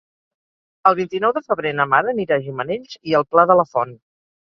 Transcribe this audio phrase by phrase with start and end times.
[0.91, 3.93] El vint-i-nou de febrer na Mar anirà a Gimenells i el Pla de la Font.